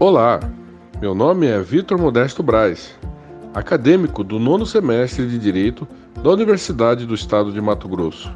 [0.00, 0.40] Olá,
[1.02, 2.98] meu nome é Vitor Modesto Braz,
[3.52, 5.86] acadêmico do nono semestre de Direito
[6.22, 8.34] da Universidade do Estado de Mato Grosso.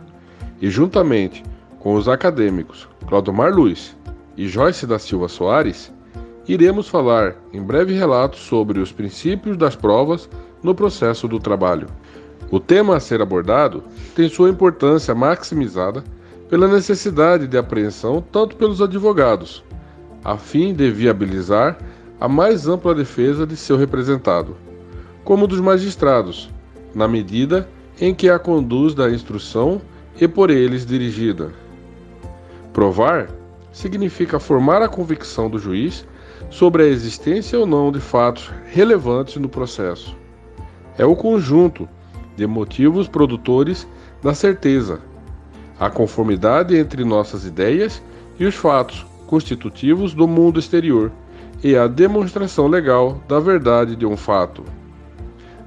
[0.61, 1.43] E juntamente
[1.79, 3.97] com os acadêmicos Claudomar Luiz
[4.37, 5.91] e Joyce da Silva Soares,
[6.47, 10.29] iremos falar em breve relato sobre os princípios das provas
[10.63, 11.87] no processo do trabalho.
[12.51, 13.83] O tema a ser abordado
[14.15, 16.05] tem sua importância maximizada
[16.49, 19.65] pela necessidade de apreensão tanto pelos advogados,
[20.25, 21.79] a fim de viabilizar
[22.21, 24.57] a mais ampla defesa de seu representado,
[25.25, 26.51] como dos magistrados,
[26.95, 27.69] na medida
[28.01, 29.81] em que a conduz da instrução
[30.21, 31.53] e por eles dirigida.
[32.73, 33.29] Provar
[33.73, 36.07] significa formar a convicção do juiz
[36.51, 40.17] sobre a existência ou não de fatos relevantes no processo.
[40.97, 41.89] É o conjunto
[42.37, 43.87] de motivos produtores
[44.23, 45.01] da certeza,
[45.79, 48.03] a conformidade entre nossas ideias
[48.39, 51.13] e os fatos constitutivos do mundo exterior
[51.63, 54.65] e a demonstração legal da verdade de um fato.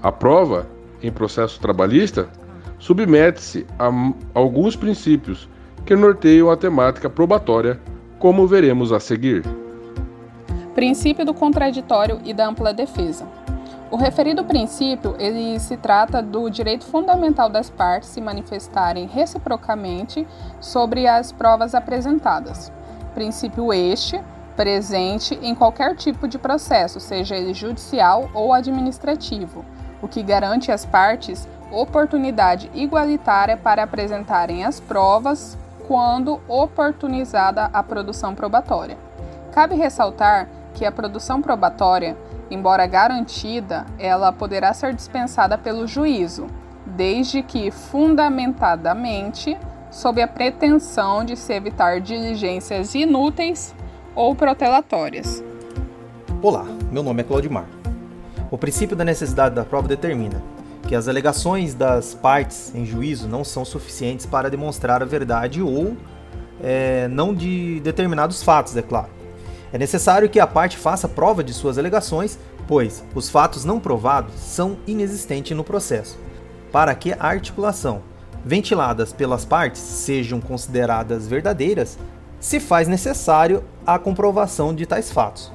[0.01, 0.67] A prova,
[1.01, 2.29] em processo trabalhista,
[2.77, 3.91] submete-se a
[4.33, 5.47] alguns princípios
[5.85, 7.79] que norteiam a temática probatória,
[8.17, 9.43] como veremos a seguir.
[10.73, 13.27] Princípio do contraditório e da ampla defesa.
[13.91, 20.27] O referido princípio, ele se trata do direito fundamental das partes se manifestarem reciprocamente
[20.61, 22.71] sobre as provas apresentadas.
[23.15, 24.21] Princípio este
[24.55, 29.65] presente em qualquer tipo de processo, seja ele judicial ou administrativo,
[30.03, 38.35] o que garante às partes oportunidade igualitária para apresentarem as provas quando oportunizada a produção
[38.35, 38.97] probatória.
[39.51, 42.15] Cabe ressaltar que a produção probatória
[42.49, 46.47] embora garantida, ela poderá ser dispensada pelo juízo,
[46.85, 49.57] desde que fundamentadamente
[49.91, 53.73] sob a pretensão de se evitar diligências inúteis
[54.15, 55.43] ou protelatórias.
[56.41, 57.65] Olá, meu nome é Claudimar.
[58.51, 60.41] O princípio da necessidade da prova determina
[60.87, 65.95] que as alegações das partes em juízo não são suficientes para demonstrar a verdade ou
[66.61, 69.18] é, não de determinados fatos, é claro.
[69.71, 74.33] É necessário que a parte faça prova de suas alegações, pois os fatos não provados
[74.35, 76.17] são inexistentes no processo.
[76.71, 78.01] Para que a articulação
[78.43, 81.99] ventiladas pelas partes sejam consideradas verdadeiras,
[82.39, 85.51] se faz necessário a comprovação de tais fatos,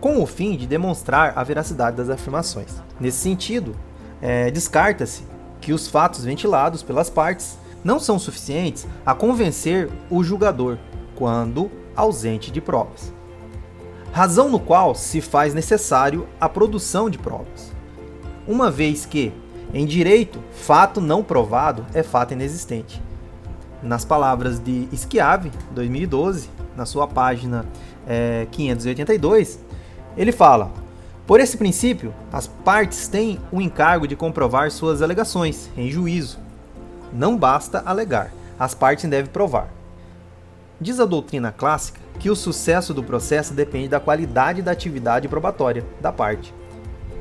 [0.00, 2.82] com o fim de demonstrar a veracidade das afirmações.
[2.98, 3.76] Nesse sentido,
[4.20, 5.24] é, descarta-se
[5.60, 10.78] que os fatos ventilados pelas partes não são suficientes a convencer o julgador
[11.14, 13.12] quando ausente de provas
[14.12, 17.72] razão no qual se faz necessário a produção de provas.
[18.46, 19.32] Uma vez que,
[19.72, 23.02] em direito, fato não provado é fato inexistente.
[23.82, 27.64] Nas palavras de Schiave, 2012, na sua página
[28.06, 29.58] é, 582,
[30.16, 30.70] ele fala:
[31.26, 36.38] Por esse princípio, as partes têm o encargo de comprovar suas alegações em juízo.
[37.12, 39.68] Não basta alegar, as partes devem provar.
[40.80, 45.84] Diz a doutrina clássica que o sucesso do processo depende da qualidade da atividade probatória
[46.00, 46.54] da parte.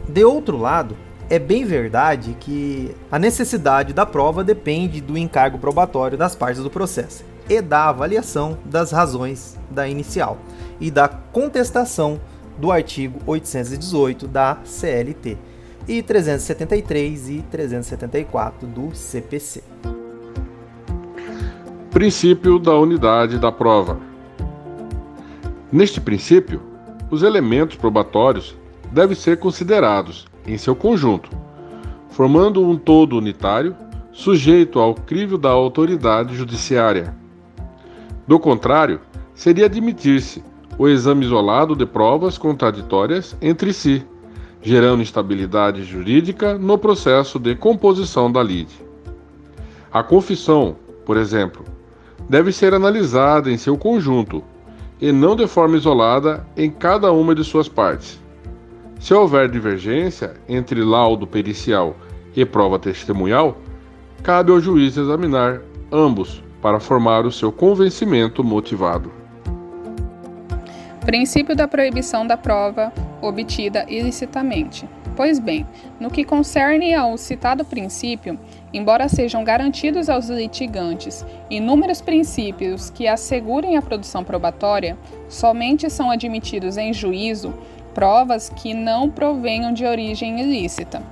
[0.08, 0.96] De outro lado,
[1.28, 6.70] é bem verdade que a necessidade da prova depende do encargo probatório das partes do
[6.70, 10.38] processo e da avaliação das razões da inicial
[10.80, 12.22] e da contestação
[12.60, 15.36] do artigo 818 da CLT
[15.88, 19.64] e 373 e 374 do CPC.
[21.90, 24.11] Princípio da unidade da prova.
[25.72, 26.62] Neste princípio,
[27.10, 28.58] os elementos probatórios
[28.92, 31.30] devem ser considerados em seu conjunto,
[32.10, 33.74] formando um todo unitário
[34.12, 37.16] sujeito ao crivo da autoridade judiciária.
[38.28, 39.00] Do contrário,
[39.34, 40.44] seria admitir-se
[40.78, 44.06] o exame isolado de provas contraditórias entre si,
[44.62, 48.76] gerando instabilidade jurídica no processo de composição da lide.
[49.90, 50.76] A confissão,
[51.06, 51.64] por exemplo,
[52.28, 54.44] deve ser analisada em seu conjunto
[55.02, 58.22] e não de forma isolada em cada uma de suas partes.
[59.00, 61.96] Se houver divergência entre laudo pericial
[62.36, 63.58] e prova testemunhal,
[64.22, 65.62] cabe ao juiz examinar
[65.92, 69.12] ambos para formar o seu convencimento motivado.
[71.04, 74.88] Princípio da proibição da prova obtida ilicitamente.
[75.22, 75.68] Pois bem,
[76.00, 78.40] no que concerne ao citado princípio,
[78.74, 84.98] embora sejam garantidos aos litigantes inúmeros princípios que assegurem a produção probatória,
[85.30, 87.54] somente são admitidos em juízo
[87.94, 91.04] provas que não provenham de origem ilícita.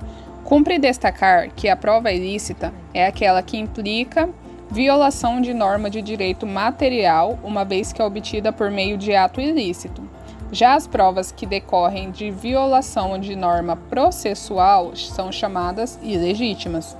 [0.42, 4.28] Cumpre destacar que a prova ilícita é aquela que implica
[4.68, 9.40] violação de norma de direito material, uma vez que é obtida por meio de ato
[9.40, 10.02] ilícito.
[10.52, 16.96] Já as provas que decorrem de violação de norma processual são chamadas ilegítimas.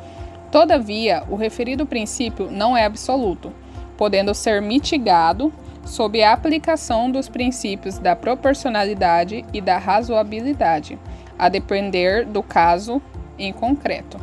[0.52, 3.52] Todavia, o referido princípio não é absoluto,
[3.96, 5.52] podendo ser mitigado
[5.84, 10.98] sob a aplicação dos princípios da proporcionalidade e da razoabilidade,
[11.36, 13.02] a depender do caso
[13.38, 14.18] em concreto.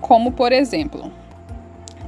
[0.00, 1.10] Como, por exemplo,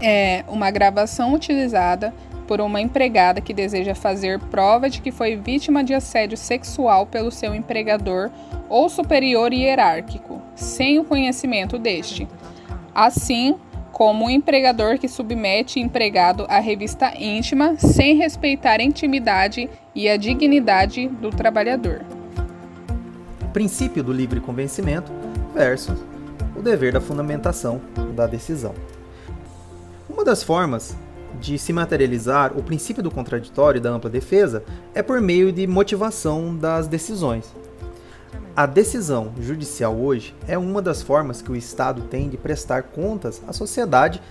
[0.01, 2.13] é uma gravação utilizada
[2.47, 7.31] por uma empregada que deseja fazer prova de que foi vítima de assédio sexual pelo
[7.31, 8.31] seu empregador
[8.69, 12.29] ou superior hierárquico, sem o conhecimento deste.
[12.95, 13.57] Assim,
[13.93, 20.17] como o empregador que submete empregado à revista íntima sem respeitar a intimidade e a
[20.17, 22.05] dignidade do trabalhador.
[23.55, 25.11] Princípio do livre convencimento
[25.55, 25.99] versus
[26.55, 27.81] o dever da fundamentação
[28.15, 28.75] da decisão.
[30.09, 30.95] Uma das formas
[31.41, 34.63] de se materializar o princípio do contraditório e da ampla defesa
[34.95, 37.55] é por meio de motivação das decisões.
[38.55, 43.43] A decisão judicial hoje é uma das formas que o Estado tem de prestar contas
[43.47, 44.23] à sociedade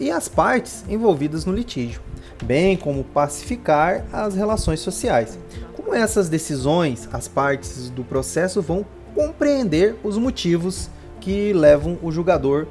[0.00, 2.00] e às partes envolvidas no litígio,
[2.42, 5.38] bem como pacificar as relações sociais.
[5.76, 8.84] Com essas decisões, as partes do processo vão
[9.14, 10.90] compreender os motivos
[11.20, 12.66] que levam o julgador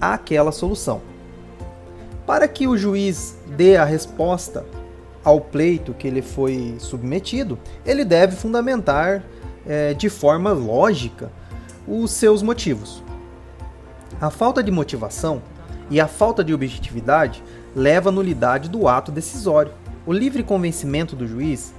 [0.00, 1.13] àquela solução.
[2.26, 4.64] Para que o juiz dê a resposta
[5.22, 9.22] ao pleito que ele foi submetido, ele deve fundamentar
[9.66, 11.30] é, de forma lógica
[11.86, 13.02] os seus motivos.
[14.20, 15.42] A falta de motivação
[15.90, 17.42] e a falta de objetividade
[17.74, 19.72] leva à nulidade do ato decisório.
[20.06, 21.74] O livre convencimento do juiz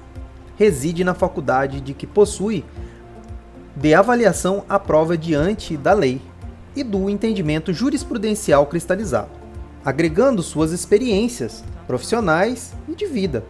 [0.58, 2.64] reside na faculdade de que possui
[3.76, 6.22] de avaliação à prova diante da lei
[6.76, 9.30] e do entendimento jurisprudencial cristalizado,
[9.86, 13.46] agregando suas experiências profissionais e de vida,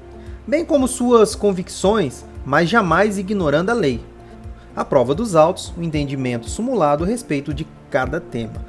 [0.45, 4.03] bem como suas convicções, mas jamais ignorando a lei
[4.75, 8.65] a prova dos autos, o entendimento simulado a respeito de cada tema,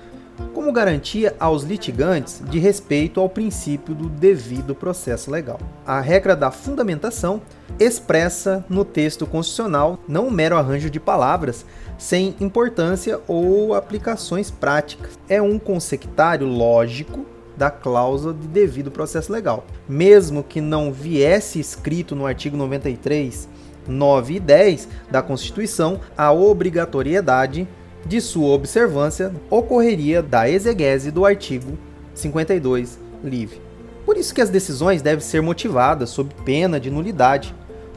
[0.55, 5.59] como garantia aos litigantes de respeito ao princípio do devido processo legal.
[5.85, 7.43] A regra da fundamentação
[7.81, 11.67] expressa no texto constitucional não um mero arranjo de palavras
[11.99, 15.19] sem importância ou aplicações práticas.
[15.29, 17.27] É um consectário lógico
[17.57, 19.65] da cláusula de devido processo legal.
[19.89, 23.49] Mesmo que não viesse escrito no artigo 93
[23.89, 27.69] 9 e 10 da Constituição, a obrigatoriedade
[28.05, 31.79] de sua observância ocorreria da exegese do artigo
[32.15, 33.61] 52 livre.
[34.05, 37.55] Por isso que as decisões devem ser motivadas sob pena de nulidade,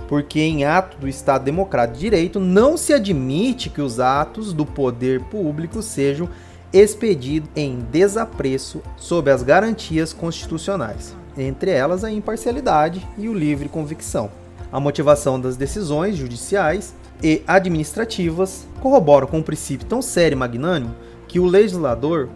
[0.08, 4.66] porque em ato do Estado Democrático de Direito não se admite que os atos do
[4.66, 6.28] poder público sejam
[6.72, 14.30] expedidos em desapreço sob as garantias constitucionais, entre elas a imparcialidade e o livre convicção.
[14.72, 16.94] A motivação das decisões judiciais
[17.24, 20.96] e administrativas corroboram com um princípio tão sério e magnânimo
[21.28, 22.30] que o legislador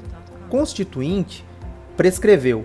[0.50, 1.46] constituinte
[1.96, 2.64] prescreveu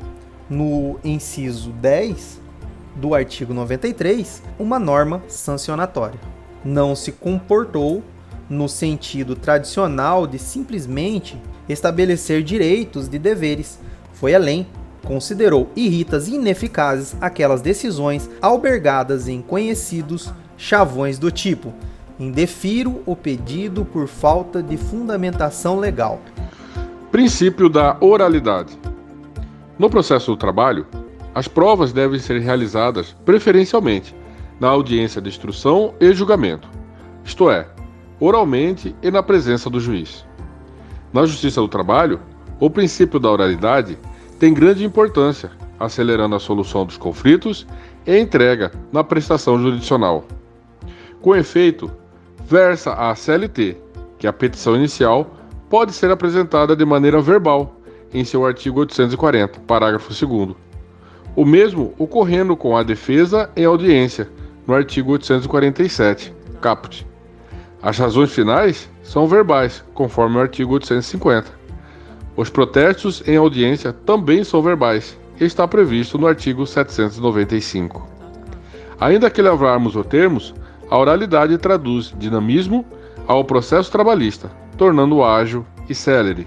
[0.49, 2.41] no inciso 10
[2.97, 6.19] do artigo 93 uma norma sancionatória.
[6.65, 8.03] Não se comportou
[8.49, 13.79] no sentido tradicional de simplesmente estabelecer direitos de deveres.
[14.13, 14.67] Foi além
[15.09, 21.73] considerou irritas e ineficazes aquelas decisões albergadas em conhecidos chavões do tipo:
[22.21, 26.21] indefiro o pedido por falta de fundamentação legal.
[27.11, 28.79] Princípio da oralidade.
[29.79, 30.87] No processo do trabalho,
[31.35, 34.15] as provas devem ser realizadas preferencialmente
[34.61, 36.69] na audiência de instrução e julgamento,
[37.25, 37.69] isto é,
[38.19, 40.28] oralmente e na presença do juiz.
[41.13, 42.21] Na Justiça do Trabalho,
[42.61, 43.99] o princípio da oralidade
[44.39, 47.67] tem grande importância, acelerando a solução dos conflitos
[48.07, 50.25] e entrega na prestação jurisdicional.
[51.21, 51.91] Com efeito,
[52.45, 53.77] versa a CLT
[54.19, 55.35] que a petição inicial
[55.71, 57.77] pode ser apresentada de maneira verbal,
[58.13, 60.57] em seu artigo 840, parágrafo 2.
[61.37, 64.29] O mesmo ocorrendo com a defesa em audiência,
[64.67, 67.07] no artigo 847, caput.
[67.83, 71.47] As razões finais são verbais, conforme o artigo 850.
[72.37, 78.09] Os protestos em audiência também são verbais e está previsto no artigo 795.
[79.01, 80.55] Ainda que levarmos o termos,
[80.91, 82.85] a oralidade traduz dinamismo
[83.27, 86.47] ao processo trabalhista, tornando-o ágil e célere.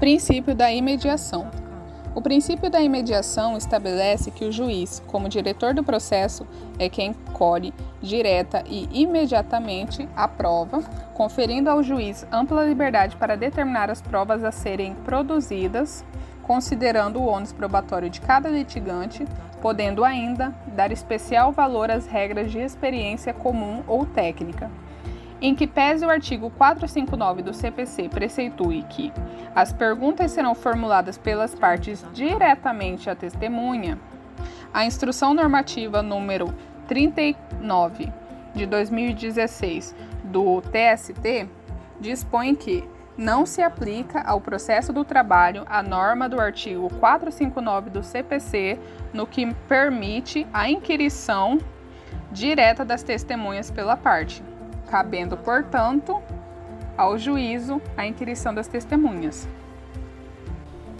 [0.00, 1.50] Princípio da imediação.
[2.16, 6.46] O princípio da imediação estabelece que o juiz, como diretor do processo,
[6.78, 10.80] é quem colhe direta e imediatamente a prova,
[11.12, 16.02] conferindo ao juiz ampla liberdade para determinar as provas a serem produzidas
[16.46, 19.26] considerando o ônus probatório de cada litigante,
[19.60, 24.70] podendo ainda dar especial valor às regras de experiência comum ou técnica.
[25.46, 29.12] Em que pese o artigo 459 do CPC preceitue que
[29.54, 33.96] as perguntas serão formuladas pelas partes diretamente à testemunha,
[34.74, 36.52] a Instrução Normativa número
[36.88, 38.12] 39
[38.56, 41.48] de 2016 do TST
[42.00, 42.82] dispõe que
[43.16, 48.80] não se aplica ao processo do trabalho a norma do artigo 459 do CPC,
[49.12, 51.60] no que permite a inquirição
[52.32, 54.42] direta das testemunhas pela parte,
[54.90, 56.22] cabendo, portanto,
[56.96, 59.46] ao juízo a inquirição das testemunhas.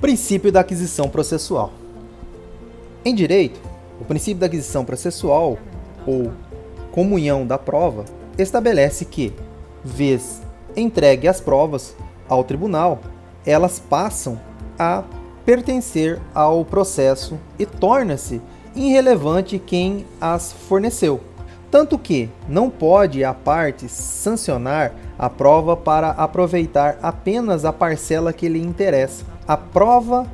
[0.01, 1.73] Princípio da aquisição processual.
[3.05, 3.61] Em direito,
[4.01, 5.59] o princípio da aquisição processual,
[6.07, 6.33] ou
[6.93, 8.05] comunhão da prova,
[8.37, 9.33] estabelece que,
[9.83, 10.43] vez
[10.77, 11.97] entregue as provas
[12.29, 13.01] ao tribunal,
[13.45, 14.39] elas passam
[14.79, 15.05] a
[15.45, 18.43] pertencer ao processo e torna-se
[18.75, 21.21] irrelevante quem as forneceu.
[21.71, 28.49] Tanto que não pode a parte sancionar a prova para aproveitar apenas a parcela que
[28.49, 29.25] lhe interessa.
[29.47, 30.27] A prova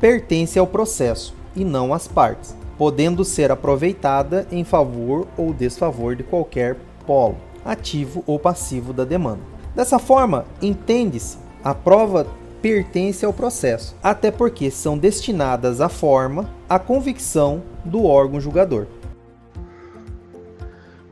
[0.00, 6.22] pertence ao processo e não às partes, podendo ser aproveitada em favor ou desfavor de
[6.22, 9.40] qualquer polo, ativo ou passivo da demanda.
[9.74, 12.26] Dessa forma, entende-se, a prova
[12.62, 18.86] pertence ao processo, até porque são destinadas à forma, à convicção do órgão julgador.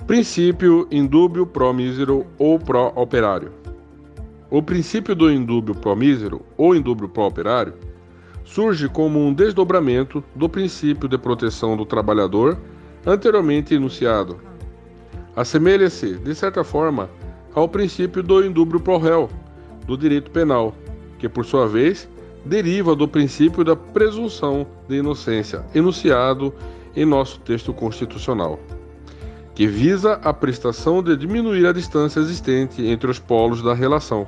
[0.08, 3.52] Princípio indúbio pro mísero ou pro operário.
[4.50, 7.74] O princípio do indúbio pro mísero ou indúbio pro operário
[8.42, 12.56] surge como um desdobramento do princípio de proteção do trabalhador
[13.04, 14.40] anteriormente enunciado.
[15.36, 17.10] Assemelha-se, de certa forma,
[17.54, 19.28] ao princípio do indúbio pro réu
[19.86, 20.74] do direito penal,
[21.18, 22.08] que por sua vez
[22.46, 26.54] deriva do princípio da presunção de inocência enunciado
[26.96, 28.58] em nosso texto constitucional,
[29.58, 34.24] que visa a prestação de diminuir a distância existente entre os polos da relação.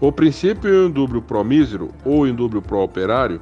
[0.00, 3.40] O princípio indúbio pro mísero ou indúbio pro operário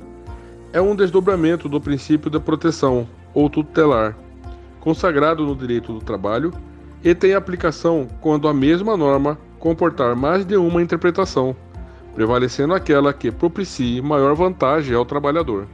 [0.72, 4.16] é um desdobramento do princípio da proteção ou tutelar,
[4.80, 6.54] consagrado no direito do trabalho
[7.04, 11.54] e tem aplicação quando a mesma norma comportar mais de uma interpretação,
[12.14, 15.66] prevalecendo aquela que propicie maior vantagem ao trabalhador.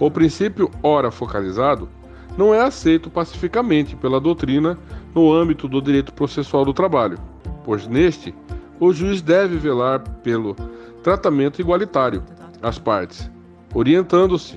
[0.00, 1.90] O princípio ora focalizado
[2.36, 4.78] não é aceito pacificamente pela doutrina
[5.14, 7.18] no âmbito do direito processual do trabalho,
[7.64, 8.34] pois neste
[8.80, 10.56] o juiz deve velar pelo
[11.02, 12.22] tratamento igualitário
[12.60, 13.30] às partes,
[13.74, 14.56] orientando-se,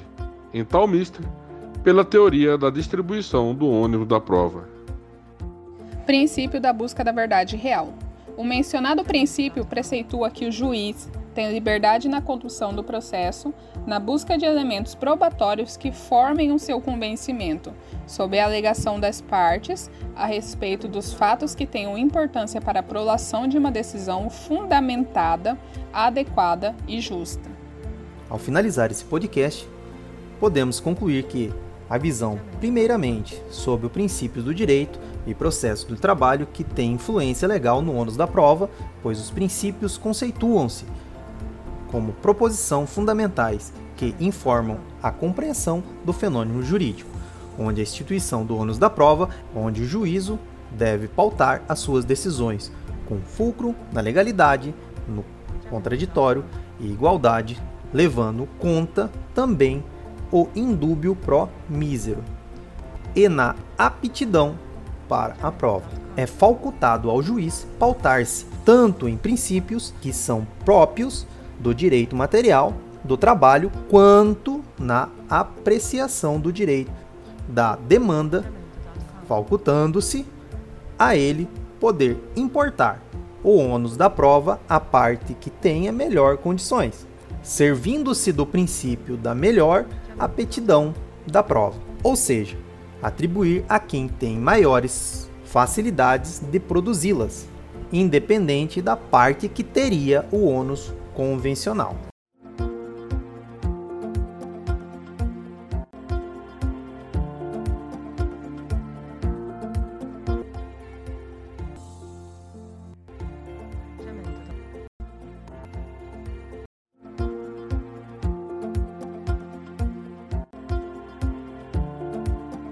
[0.53, 1.25] em tal mister,
[1.83, 4.67] pela teoria da distribuição do ônibus da prova.
[6.05, 7.93] Princípio da busca da verdade real.
[8.37, 13.53] O mencionado princípio preceitua que o juiz tem liberdade na condução do processo,
[13.85, 17.73] na busca de elementos probatórios que formem o seu convencimento,
[18.07, 23.47] sob a alegação das partes, a respeito dos fatos que tenham importância para a prolação
[23.47, 25.57] de uma decisão fundamentada,
[25.91, 27.51] adequada e justa.
[28.29, 29.69] Ao finalizar esse podcast,
[30.39, 31.53] podemos concluir que
[31.87, 37.47] a visão, primeiramente, sobre o princípio do direito e processo do trabalho que tem influência
[37.47, 38.69] legal no ônus da prova,
[39.03, 40.85] pois os princípios conceituam-se
[41.95, 47.09] como proposição fundamentais que informam a compreensão do fenômeno jurídico,
[47.57, 50.37] onde a instituição do ônus da prova, onde o juízo
[50.71, 52.69] deve pautar as suas decisões
[53.07, 54.75] com fulcro na legalidade,
[55.07, 55.23] no
[55.69, 56.43] contraditório
[56.81, 57.57] e igualdade,
[57.93, 59.81] levando conta também
[60.29, 62.21] o indúbio pro mísero
[63.15, 64.59] e na aptidão
[65.07, 65.85] para a prova.
[66.17, 71.25] É facultado ao juiz pautar-se tanto em princípios que são próprios
[71.59, 76.91] do direito material do trabalho, quanto na apreciação do direito
[77.47, 78.43] da demanda,
[79.27, 80.25] facultando-se
[80.97, 81.47] a ele
[81.79, 82.99] poder importar
[83.43, 87.05] o ônus da prova à parte que tenha melhor condições,
[87.43, 89.85] servindo-se do princípio da melhor
[90.17, 90.93] aptidão
[91.27, 91.77] da prova.
[92.01, 92.57] Ou seja,
[93.03, 97.47] atribuir a quem tem maiores facilidades de produzi-las,
[97.93, 101.95] independente da parte que teria o ônus convencional.